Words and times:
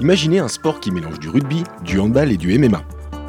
Imaginez 0.00 0.38
un 0.38 0.48
sport 0.48 0.80
qui 0.80 0.90
mélange 0.90 1.18
du 1.18 1.28
rugby, 1.28 1.64
du 1.82 1.98
handball 2.00 2.32
et 2.32 2.36
du 2.36 2.56
MMA. 2.58 2.82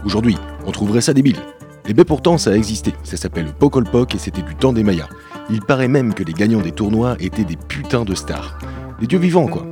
Aujourd'hui, 0.06 0.38
on 0.66 0.72
trouverait 0.72 1.02
ça 1.02 1.14
débile. 1.14 1.38
Et 1.86 1.94
bien 1.94 2.06
pourtant, 2.06 2.38
ça 2.38 2.52
a 2.52 2.54
existé. 2.54 2.94
Ça 3.04 3.18
s'appelle 3.18 3.46
le 3.46 3.52
Pokolpok 3.52 4.16
et 4.16 4.18
c'était 4.18 4.42
du 4.42 4.56
temps 4.56 4.72
des 4.72 4.84
Mayas. 4.84 5.10
Il 5.50 5.62
paraît 5.62 5.88
même 5.90 6.14
que 6.14 6.24
les 6.24 6.34
gagnants 6.34 6.62
des 6.62 6.72
tournois 6.72 7.16
étaient 7.20 7.44
des 7.44 7.58
putains 7.58 8.06
de 8.06 8.16
stars. 8.16 8.58
Des 9.00 9.08
dieux 9.08 9.20
vivants, 9.20 9.48
quoi. 9.48 9.66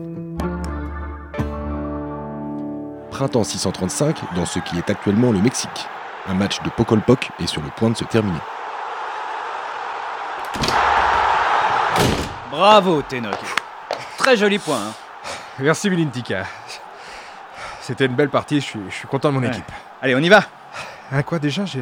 Printemps 3.12 3.44
635, 3.44 4.18
dans 4.36 4.46
ce 4.46 4.60
qui 4.60 4.78
est 4.78 4.90
actuellement 4.90 5.32
le 5.32 5.40
Mexique. 5.40 5.88
Un 6.28 6.34
match 6.34 6.62
de 6.64 6.70
Pokolpok 6.70 7.30
est 7.42 7.48
sur 7.48 7.62
le 7.62 7.70
point 7.76 7.90
de 7.90 7.98
se 7.98 8.04
terminer. 8.06 8.40
Bravo, 12.52 13.02
Tenok. 13.04 13.36
Très 14.18 14.36
joli 14.36 14.60
point. 14.60 14.76
hein. 14.78 14.94
Merci 15.60 15.90
Milintika. 15.90 16.46
C'était 17.90 18.06
une 18.06 18.14
belle 18.14 18.30
partie, 18.30 18.58
je 18.62 18.66
suis, 18.66 18.80
je 18.88 18.94
suis 18.94 19.08
content 19.08 19.30
de 19.30 19.34
mon 19.34 19.42
Ouais. 19.42 19.48
équipe. 19.48 19.66
Allez, 20.00 20.14
on 20.14 20.20
y 20.20 20.30
va. 20.30 20.44
Hein, 21.12 21.24
quoi 21.24 21.40
déjà 21.40 21.66
J'ai 21.66 21.82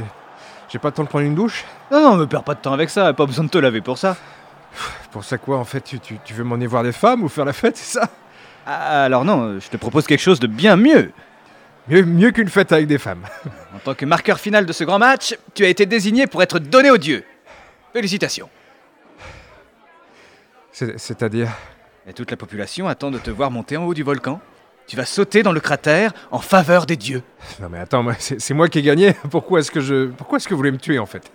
j'ai 0.69 0.79
pas 0.79 0.87
le 0.87 0.93
temps 0.93 1.03
de 1.03 1.09
prendre 1.09 1.25
une 1.25 1.35
douche? 1.35 1.65
Non, 1.91 2.01
non, 2.01 2.15
me 2.15 2.25
perds 2.27 2.43
pas 2.43 2.55
de 2.55 2.61
temps 2.61 2.71
avec 2.71 2.89
ça. 2.89 3.11
Pas 3.13 3.25
besoin 3.25 3.43
de 3.43 3.49
te 3.49 3.57
laver 3.57 3.81
pour 3.81 3.97
ça. 3.97 4.15
Pour 5.11 5.25
ça 5.25 5.37
quoi 5.37 5.57
en 5.57 5.65
fait 5.65 5.81
tu, 5.81 5.99
tu, 5.99 6.17
tu 6.23 6.33
veux 6.33 6.45
m'emmener 6.45 6.65
voir 6.67 6.83
des 6.83 6.93
femmes 6.93 7.23
ou 7.23 7.27
faire 7.27 7.43
la 7.43 7.51
fête, 7.51 7.75
c'est 7.75 7.99
ça? 7.99 8.07
Ah, 8.65 9.03
Alors 9.03 9.25
non, 9.25 9.59
je 9.59 9.67
te 9.67 9.75
propose 9.75 10.07
quelque 10.07 10.21
chose 10.21 10.39
de 10.39 10.47
bien 10.47 10.77
mieux. 10.77 11.11
Mieux, 11.89 12.03
mieux 12.03 12.31
qu'une 12.31 12.47
fête 12.49 12.71
avec 12.71 12.87
des 12.87 12.97
femmes. 12.99 13.23
En 13.75 13.79
tant 13.79 13.93
que 13.93 14.05
marqueur 14.05 14.39
final 14.39 14.65
de 14.65 14.71
ce 14.73 14.85
grand 14.85 14.97
match, 14.99 15.35
tu 15.53 15.65
as 15.65 15.67
été 15.67 15.85
désigné 15.85 16.25
pour 16.25 16.41
être 16.41 16.57
donné 16.57 16.89
aux 16.89 16.97
dieux. 16.97 17.23
Félicitations. 17.91 18.49
C'est- 20.71 20.97
C'est-à-dire? 20.97 21.49
Et 22.07 22.13
toute 22.13 22.31
la 22.31 22.37
population 22.37 22.87
attend 22.87 23.11
de 23.11 23.17
te 23.19 23.29
voir 23.29 23.51
monter 23.51 23.75
en 23.77 23.83
haut 23.83 23.93
du 23.93 24.03
volcan. 24.03 24.39
Tu 24.87 24.95
vas 24.95 25.05
sauter 25.05 25.43
dans 25.43 25.51
le 25.51 25.59
cratère 25.59 26.13
en 26.31 26.39
faveur 26.39 26.85
des 26.85 26.95
dieux. 26.95 27.21
Non 27.61 27.67
mais 27.69 27.79
attends, 27.79 28.05
c'est 28.19 28.53
moi 28.53 28.69
qui 28.69 28.79
ai 28.79 28.81
gagné. 28.81 29.13
Pourquoi 29.29 29.59
est-ce 29.59 29.69
que 29.71 29.81
je. 29.81 30.07
Pourquoi 30.07 30.37
est-ce 30.37 30.47
que 30.47 30.53
vous 30.53 30.57
voulez 30.57 30.71
me 30.71 30.77
tuer 30.77 30.97
en 30.97 31.05
fait? 31.05 31.29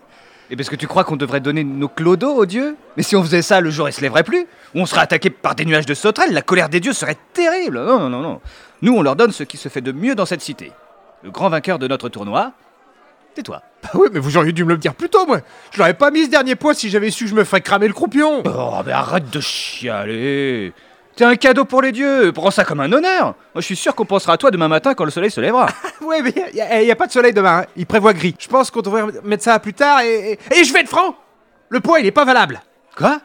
Et 0.50 0.56
parce 0.56 0.68
que 0.68 0.76
tu 0.76 0.86
crois 0.86 1.04
qu'on 1.04 1.16
devrait 1.16 1.40
donner 1.40 1.62
nos 1.62 1.88
clodos 1.88 2.34
aux 2.34 2.46
dieux? 2.46 2.76
Mais 2.96 3.02
si 3.02 3.14
on 3.14 3.22
faisait 3.22 3.42
ça, 3.42 3.60
le 3.60 3.70
jour 3.70 3.88
il 3.88 3.92
se 3.92 4.00
lèverait 4.00 4.22
plus. 4.24 4.40
Ou 4.74 4.80
on 4.80 4.86
serait 4.86 5.02
attaqué 5.02 5.30
par 5.30 5.54
des 5.54 5.64
nuages 5.66 5.86
de 5.86 5.94
sauterelles, 5.94 6.32
la 6.32 6.42
colère 6.42 6.68
des 6.68 6.80
dieux 6.80 6.92
serait 6.94 7.16
terrible. 7.34 7.78
Non, 7.78 7.98
non, 8.00 8.08
non, 8.08 8.20
non. 8.20 8.40
Nous, 8.80 8.94
on 8.94 9.02
leur 9.02 9.16
donne 9.16 9.32
ce 9.32 9.44
qui 9.44 9.56
se 9.58 9.68
fait 9.68 9.80
de 9.80 9.92
mieux 9.92 10.14
dans 10.14 10.26
cette 10.26 10.40
cité. 10.40 10.72
Le 11.22 11.30
grand 11.30 11.48
vainqueur 11.48 11.78
de 11.78 11.86
notre 11.86 12.08
tournoi, 12.08 12.52
c'est 13.34 13.42
toi. 13.42 13.62
Bah 13.82 13.90
oui, 13.94 14.08
mais 14.12 14.18
vous 14.18 14.36
auriez 14.36 14.52
dû 14.52 14.64
me 14.64 14.72
le 14.72 14.78
dire 14.78 14.94
plus 14.94 15.08
tôt, 15.08 15.26
moi 15.26 15.40
Je 15.72 15.78
l'aurais 15.78 15.94
pas 15.94 16.10
mis 16.10 16.24
ce 16.24 16.30
dernier 16.30 16.56
poids 16.56 16.74
si 16.74 16.88
j'avais 16.90 17.10
su 17.10 17.24
que 17.24 17.30
je 17.30 17.34
me 17.34 17.44
ferais 17.44 17.60
cramer 17.60 17.86
le 17.88 17.94
croupion 17.94 18.42
Oh, 18.44 18.80
mais 18.84 18.92
arrête 18.92 19.30
de 19.30 19.40
chialer. 19.40 20.72
T'es 21.16 21.24
un 21.24 21.36
cadeau 21.36 21.64
pour 21.64 21.82
les 21.82 21.92
dieux. 21.92 22.32
Prends 22.32 22.50
ça 22.50 22.64
comme 22.64 22.80
un 22.80 22.90
honneur. 22.92 23.24
Moi, 23.54 23.60
je 23.60 23.60
suis 23.60 23.76
sûr 23.76 23.94
qu'on 23.94 24.04
pensera 24.06 24.34
à 24.34 24.36
toi 24.36 24.50
demain 24.50 24.68
matin 24.68 24.94
quand 24.94 25.04
le 25.04 25.10
soleil 25.10 25.30
se 25.30 25.40
lèvera. 25.40 25.66
Ouais, 26.02 26.20
mais 26.20 26.34
il 26.52 26.84
n'y 26.84 26.90
a, 26.90 26.96
pas 26.96 27.06
de 27.06 27.12
soleil 27.12 27.32
demain, 27.32 27.60
hein. 27.60 27.66
il 27.76 27.86
prévoit 27.86 28.12
gris. 28.12 28.34
Je 28.38 28.48
pense 28.48 28.70
qu'on 28.72 28.80
devrait 28.82 29.04
mettre 29.22 29.44
ça 29.44 29.54
à 29.54 29.58
plus 29.60 29.72
tard 29.72 30.00
et, 30.00 30.32
et, 30.32 30.58
et 30.58 30.64
je 30.64 30.72
vais 30.72 30.80
être 30.80 30.88
franc 30.88 31.14
Le 31.68 31.78
poids, 31.78 32.00
il 32.00 32.06
est 32.06 32.10
pas 32.10 32.24
valable. 32.24 32.60
Quoi? 32.96 33.20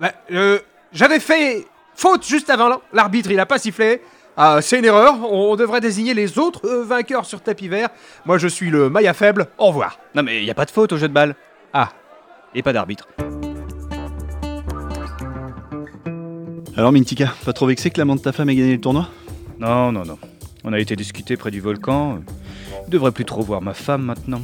Bah, 0.00 0.10
euh, 0.32 0.58
J'avais 0.92 1.20
fait 1.20 1.64
faute 1.94 2.26
juste 2.26 2.50
avant, 2.50 2.80
l'arbitre 2.92 3.30
il 3.30 3.38
a 3.38 3.46
pas 3.46 3.58
sifflé. 3.58 4.02
Ah, 4.36 4.58
c'est 4.60 4.78
une 4.80 4.84
erreur, 4.86 5.14
on, 5.22 5.52
on 5.52 5.56
devrait 5.56 5.80
désigner 5.80 6.14
les 6.14 6.38
autres 6.38 6.66
euh, 6.66 6.82
vainqueurs 6.82 7.26
sur 7.26 7.40
tapis 7.42 7.68
vert. 7.68 7.90
Moi 8.24 8.38
je 8.38 8.48
suis 8.48 8.70
le 8.70 8.90
maillot 8.90 9.14
faible, 9.14 9.46
au 9.58 9.66
revoir. 9.66 9.98
Non, 10.14 10.22
mais 10.22 10.42
y 10.42 10.50
a 10.50 10.54
pas 10.54 10.64
de 10.64 10.70
faute 10.72 10.92
au 10.92 10.96
jeu 10.96 11.08
de 11.08 11.14
balle. 11.14 11.36
Ah, 11.72 11.90
Et 12.54 12.62
pas 12.62 12.72
d'arbitre. 12.72 13.06
Alors 16.76 16.92
Mintika, 16.92 17.34
pas 17.44 17.52
trop 17.52 17.66
vexé 17.66 17.90
que 17.90 17.98
l'amant 17.98 18.16
de 18.16 18.20
ta 18.20 18.32
femme 18.32 18.48
ait 18.48 18.54
gagné 18.54 18.74
le 18.74 18.80
tournoi? 18.80 19.08
Non, 19.58 19.92
non, 19.92 20.04
non. 20.04 20.18
On 20.64 20.72
a 20.72 20.78
été 20.78 20.94
discuté 20.94 21.36
près 21.36 21.50
du 21.50 21.60
volcan. 21.60 22.20
Je 22.86 22.90
devrais 22.90 23.12
plus 23.12 23.24
trop 23.24 23.42
voir 23.42 23.60
ma 23.60 23.74
femme 23.74 24.02
maintenant. 24.02 24.40